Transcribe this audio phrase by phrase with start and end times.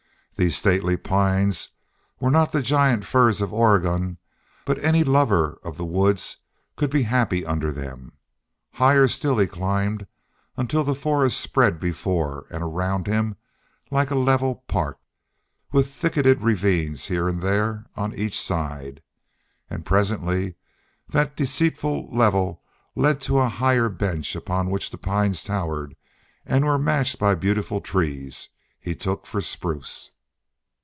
[0.37, 1.69] These stately pines
[2.19, 4.17] were not the giant firs of Oregon,
[4.65, 6.37] but any lover of the woods
[6.75, 8.13] could be happy under them.
[8.71, 10.07] Higher still he climbed
[10.57, 13.35] until the forest spread before and around him
[13.91, 14.97] like a level park,
[15.71, 19.03] with thicketed ravines here and there on each side.
[19.69, 20.55] And presently
[21.07, 22.63] that deceitful level
[22.95, 25.95] led to a higher bench upon which the pines towered,
[26.47, 28.49] and were matched by beautiful trees
[28.79, 30.09] he took for spruce.